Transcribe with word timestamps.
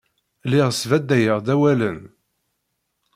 Lliɣ 0.49 0.69
sbadayeɣ-d 0.79 1.47
awalen. 1.53 1.99